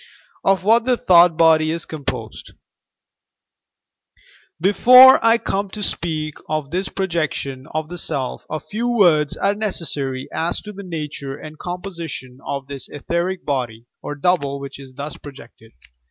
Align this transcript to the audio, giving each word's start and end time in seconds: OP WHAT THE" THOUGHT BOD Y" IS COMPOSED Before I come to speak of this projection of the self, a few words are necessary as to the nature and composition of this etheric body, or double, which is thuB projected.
OP 0.43 0.63
WHAT 0.63 0.85
THE" 0.85 0.97
THOUGHT 0.97 1.37
BOD 1.37 1.59
Y" 1.61 1.67
IS 1.75 1.85
COMPOSED 1.85 2.53
Before 4.59 5.23
I 5.23 5.37
come 5.37 5.69
to 5.69 5.83
speak 5.83 6.33
of 6.49 6.71
this 6.71 6.89
projection 6.89 7.67
of 7.67 7.87
the 7.89 7.99
self, 7.99 8.43
a 8.49 8.59
few 8.59 8.87
words 8.87 9.37
are 9.37 9.53
necessary 9.53 10.27
as 10.33 10.59
to 10.61 10.73
the 10.73 10.81
nature 10.81 11.37
and 11.37 11.59
composition 11.59 12.39
of 12.43 12.65
this 12.65 12.89
etheric 12.89 13.45
body, 13.45 13.85
or 14.01 14.15
double, 14.15 14.59
which 14.59 14.79
is 14.79 14.91
thuB 14.95 15.21
projected. 15.21 15.71